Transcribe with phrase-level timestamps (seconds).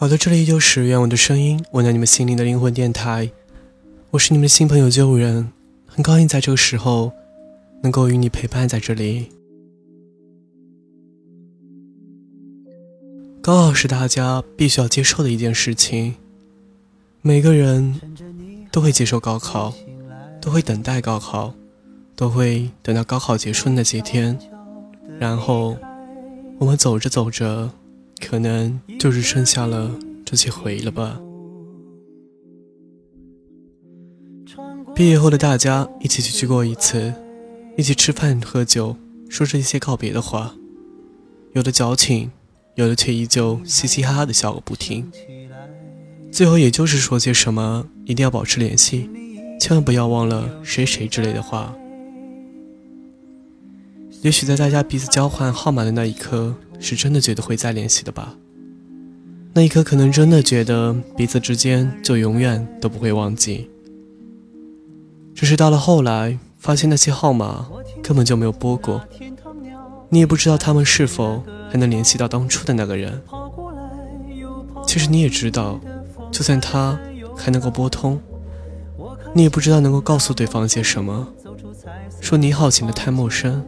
[0.00, 3.28] 好的，这里依旧是愿我的声音，温暖你们心灵的灵魂电台。
[4.12, 5.50] 我是你们的新朋友旧人，
[5.86, 7.12] 很高兴在这个时候
[7.82, 9.26] 能够与你陪伴在这里。
[13.42, 16.14] 高考是大家必须要接受的一件事情，
[17.20, 18.00] 每个人
[18.70, 19.74] 都会接受高考，
[20.40, 21.52] 都会等待高考，
[22.14, 24.38] 都会等到高考结束的那些天，
[25.18, 25.76] 然后
[26.60, 27.68] 我们走着走着。
[28.20, 29.90] 可能就是剩下了
[30.24, 31.20] 这些回忆了吧。
[34.94, 37.14] 毕业后的大家一起去聚过一次，
[37.76, 38.96] 一起吃饭喝酒，
[39.28, 40.54] 说着一些告别的话，
[41.52, 42.32] 有的矫情，
[42.74, 45.10] 有的却依旧嘻嘻哈哈的笑个不停。
[46.32, 49.08] 最后也就是说些什么一定要保持联系，
[49.60, 51.74] 千万不要忘了谁谁之类的话。
[54.22, 56.54] 也许在大家彼此交换号码的那一刻。
[56.80, 58.36] 是真的觉得会再联系的吧？
[59.52, 63.68] 那一刻可能真的觉得彼此之间就永远都不会忘记。
[65.34, 67.66] 只是到了后来，发现那些号码
[68.00, 69.02] 根本就没有拨过，
[70.08, 73.20] 你也不知道他们是否还能联系到当初的那个人。
[74.86, 75.80] 其实你也知道，
[76.30, 76.96] 就算他
[77.36, 78.20] 还能够拨通，
[79.34, 81.26] 你也不知道能够告诉对方些什么。
[82.20, 83.64] 说你好显得太陌生，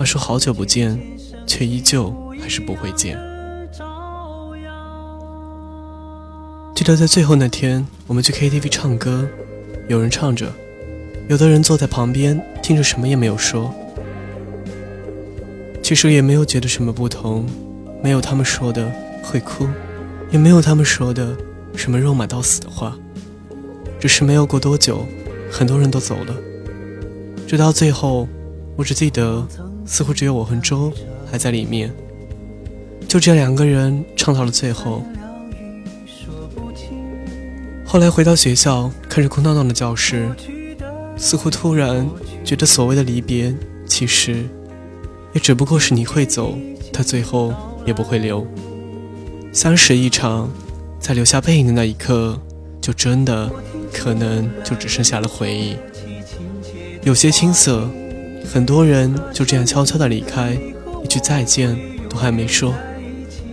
[0.00, 0.98] 而说好久不见。
[1.46, 3.18] 却依旧还是不会见。
[6.76, 9.28] 记得在最后那天，我们去 KTV 唱歌，
[9.88, 10.52] 有人唱着，
[11.28, 13.74] 有的人坐在旁边听着，什么也没有说。
[15.82, 17.44] 其实也没有觉得什么不同，
[18.00, 18.92] 没有他们说的
[19.24, 19.66] 会哭，
[20.30, 21.36] 也没有他们说的
[21.74, 22.96] 什么肉麻到死的话。
[23.98, 25.04] 只是没有过多久，
[25.50, 26.34] 很多人都走了，
[27.44, 28.28] 直到最后，
[28.76, 29.44] 我只记得
[29.90, 30.90] 似乎只有我和周。
[31.32, 31.88] 还在里面，
[33.06, 35.04] 就这两个人唱到了最后。
[37.84, 40.28] 后来回到学校，看着空荡荡的教室，
[41.16, 42.04] 似乎突然
[42.44, 43.54] 觉得所谓的离别，
[43.86, 44.44] 其实
[45.32, 46.58] 也只不过是你会走，
[46.92, 47.54] 他最后
[47.86, 48.44] 也不会留。
[49.52, 50.50] 相识一场，
[50.98, 52.36] 在留下背影的那一刻，
[52.80, 53.48] 就真的
[53.92, 55.76] 可能就只剩下了回忆，
[57.04, 57.88] 有些青涩。
[58.44, 60.56] 很多人就这样悄悄的离开。
[61.02, 61.76] 一句再见
[62.08, 62.72] 都还没说，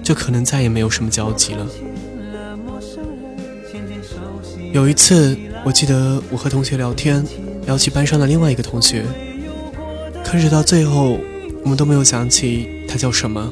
[0.04, 1.66] 就可能再也没有什么交集了。
[4.74, 7.26] 有一次，我记得我和同学聊天，
[7.66, 9.06] 聊起班上的另外一个同学，
[10.24, 11.18] 可是到最后，
[11.64, 13.52] 我们都没有想起他叫什么。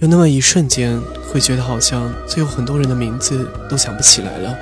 [0.00, 0.98] 有那么一瞬间，
[1.30, 4.56] 会觉得好像最后很多人的名字都想不起来了，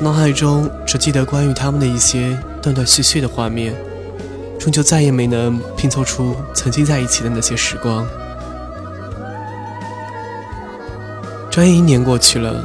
[0.00, 3.74] 脑海中只记得关于他们的一些断断续续的画面。
[4.60, 8.06] 终究再也没能拼凑出曾经在一起的那些时光。
[11.50, 12.62] 转眼一年过去了，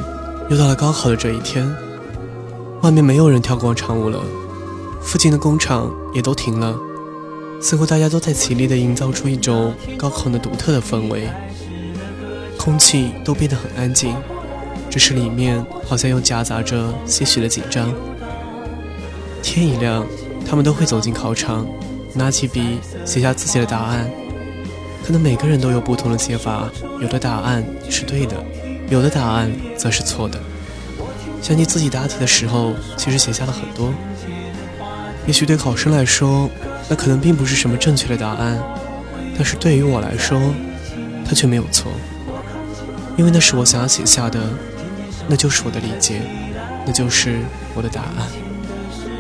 [0.50, 1.74] 又到了高考的这一天。
[2.82, 4.22] 外面没有人跳广场舞了，
[5.02, 6.78] 附近的工厂也都停了，
[7.62, 11.30] 似乎大家都在极力的营造出一种高考的独特的氛围。
[12.58, 14.14] 空气都变得很安静，
[14.90, 17.90] 只是里面好像又夹杂着些许的紧张。
[19.42, 20.06] 天一亮。
[20.48, 21.66] 他们都会走进考场，
[22.16, 24.10] 拿起笔写下自己的答案。
[25.06, 26.68] 可能每个人都有不同的写法，
[27.00, 28.44] 有的答案是对的，
[28.90, 30.40] 有的答案则是错的。
[31.44, 33.94] 想起自己答题的时候，其实写下了很多。
[35.28, 36.50] 也许对考生来说，
[36.90, 38.58] 那可能并不是什么正确的答案，
[39.36, 40.42] 但是对于我来说，
[41.24, 41.92] 它却没有错，
[43.16, 44.40] 因为那是我想要写下的，
[45.28, 46.22] 那就是我的理解，
[46.84, 47.42] 那就是
[47.76, 48.28] 我的答案。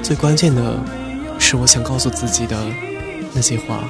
[0.01, 0.79] 最关键的。
[1.47, 2.57] 是我想告诉自己的
[3.31, 3.87] 那些话。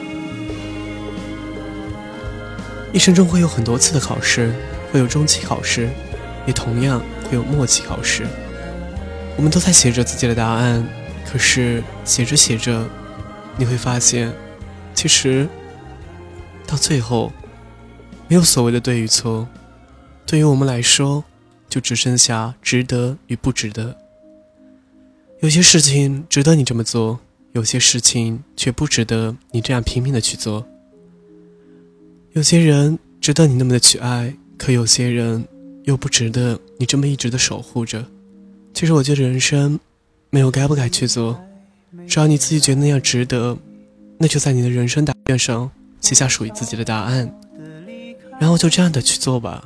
[2.92, 4.54] 一生中会有很多次的考试，
[4.92, 5.90] 会有中期考试，
[6.46, 8.28] 也同样会有末期考试。
[9.38, 10.86] 我们都在写着自己的答案，
[11.26, 12.86] 可是写着写着，
[13.56, 14.34] 你会发现，
[14.94, 15.48] 其实
[16.68, 17.32] 到最后，
[18.28, 19.48] 没有所谓的对与错。
[20.26, 21.24] 对于我们来说，
[21.70, 23.96] 就只剩下值得与不值得。
[25.40, 27.22] 有些事情值得你这么做。
[27.56, 30.68] 有些事情却不值得你这样拼命的去做。
[32.34, 35.48] 有些人值得你那么的去爱，可有些人
[35.86, 38.06] 又不值得你这么一直的守护着。
[38.74, 39.80] 其实我觉得人生
[40.32, 41.42] 没有该不该去做，
[42.06, 43.58] 只要你自己觉得那样值得，
[44.18, 45.72] 那就在你的人生答卷上
[46.02, 47.34] 写下属于自己的答案，
[48.38, 49.64] 然后就这样的去做吧。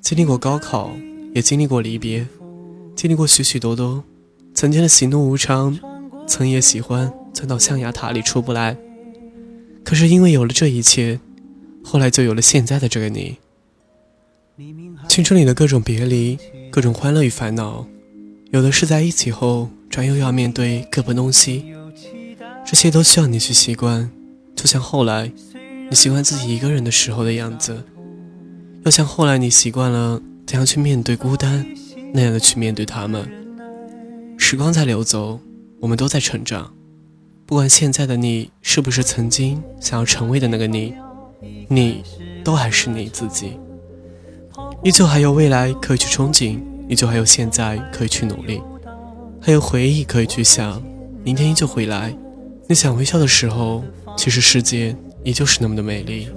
[0.00, 0.92] 经历过高考，
[1.34, 2.24] 也经历过离别，
[2.94, 4.04] 经历过许许多多
[4.54, 5.76] 曾经的喜怒无常。
[6.30, 8.76] 曾也喜欢钻到象牙塔里出不来，
[9.82, 11.18] 可是因为有了这一切，
[11.82, 13.38] 后来就有了现在的这个你。
[15.08, 16.38] 青春里的各种别离，
[16.70, 17.84] 各种欢乐与烦恼，
[18.52, 21.74] 有的是在一起后，转又要面对各奔东西，
[22.64, 24.08] 这些都需要你去习惯。
[24.54, 25.32] 就像后来，
[25.88, 27.82] 你习惯自己一个人的时候的样子，
[28.84, 31.66] 要像后来你习惯了怎样去面对孤单，
[32.14, 33.28] 那样的去面对他们。
[34.38, 35.40] 时光在流走，
[35.80, 36.72] 我们都在成长。
[37.46, 40.94] 不管现在的你是不是曾经想要成为的那个你，
[41.68, 42.02] 你
[42.44, 43.58] 都还是你自己。
[44.84, 48.62] 依旧还有未来可以去憧憬，依旧还有现在可以去努力，
[49.40, 50.82] 还有回忆可以去想。
[51.24, 52.16] 明天依旧会来，
[52.68, 53.82] 你想微笑的时候，
[54.16, 56.28] 其实世界依旧是那么的美丽。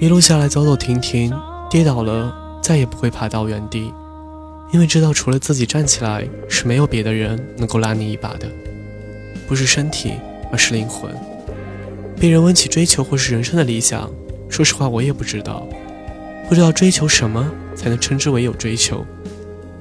[0.00, 1.32] 一路下来走走停停，
[1.70, 3.92] 跌倒了再也不会爬到原地，
[4.70, 8.50] 因为知道除了自己站起来，是没有别的人能够拉你一把的，
[9.46, 10.12] 不是身体，
[10.52, 11.10] 而是灵魂。
[12.20, 14.10] 被人问起追求或是人生的理想，
[14.48, 15.66] 说实话我也不知道。
[16.48, 19.06] 不知道追求什么才能称之为有追求，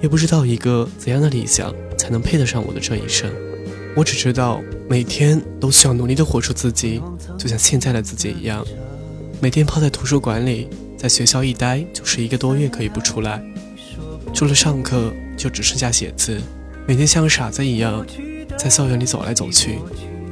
[0.01, 3.31] 也不知道一个怎样的理想才能配得上我的这一生。
[3.95, 7.01] 我只知道每天都需要努力的活出自己，
[7.38, 8.66] 就像现在的自己一样。
[9.42, 10.68] 每天泡在图书馆里，
[10.98, 13.42] 在学校一待就是一个多月，可以不出来。
[14.33, 16.39] 除了上课，就只剩下写字。
[16.88, 18.06] 每天像个傻子一样，
[18.57, 19.79] 在校园里走来走去，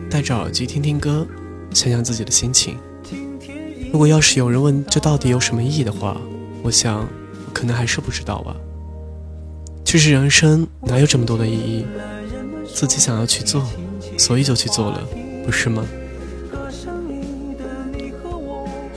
[0.10, 1.26] 戴着耳机听听歌，
[1.74, 2.78] 想想自己的心情。
[3.92, 6.20] 如果要是有人问这到底有什么意义的话，
[6.62, 7.08] 我想，
[7.54, 8.56] 可能还是不知道吧。
[9.84, 11.86] 其实人生哪有这么多的意义？
[12.74, 13.66] 自己想要去做，
[14.18, 15.02] 所以就去做了，
[15.46, 15.86] 不是吗？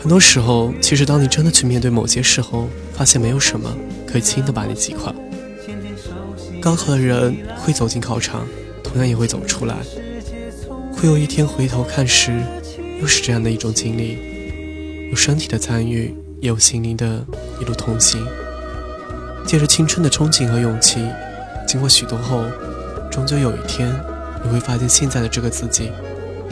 [0.00, 2.68] 很多时候，其实当你真的去面对某些时候，
[2.98, 3.72] 发现没有什么
[4.04, 5.14] 可以轻易的把你击垮。
[6.60, 8.44] 高考的人会走进考场，
[8.82, 9.76] 同样也会走出来。
[10.92, 12.42] 会有一天回头看时，
[13.00, 14.18] 又是这样的一种经历。
[15.10, 17.24] 有身体的参与，也有心灵的
[17.60, 18.20] 一路同行。
[19.46, 20.98] 借着青春的憧憬和勇气，
[21.68, 22.42] 经过许多后，
[23.12, 23.88] 终究有一天，
[24.42, 25.92] 你会发现现在的这个自己，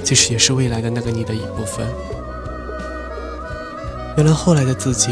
[0.04, 1.84] 其实也是未来的那个你的一部分。
[4.16, 5.10] 原来后来的自己，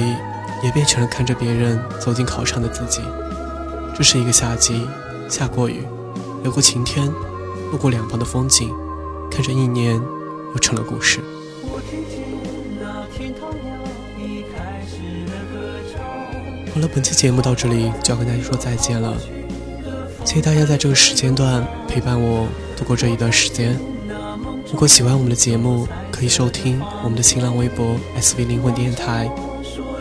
[0.65, 3.03] 也变成了看着别人走进考场的自己。
[3.95, 4.81] 这是一个夏季，
[5.29, 5.83] 下过雨，
[6.43, 7.07] 有过晴天，
[7.71, 8.73] 路过两旁的风景，
[9.31, 10.01] 看着一年，
[10.55, 11.21] 又成了故事。
[16.73, 19.17] 好了，本期节目到这里就要跟大家说再见了。
[20.25, 23.79] 谢谢大家在这个时间段陪伴我度过这一段时间。
[24.73, 29.31] 如果喜欢我们的节目，可以收听我们的新浪微博 “SV 灵魂电台”，